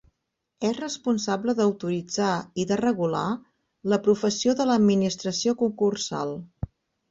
És 0.69 0.77
responsable 0.77 1.53
d'autoritzar 1.59 2.31
i 2.63 2.65
de 2.73 2.79
regular 2.81 3.23
la 3.95 4.01
professió 4.09 4.57
de 4.63 4.69
l'administració 4.73 5.57
concursal. 5.63 6.37